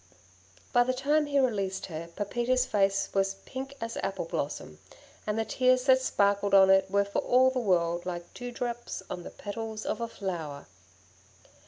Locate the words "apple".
3.97-4.25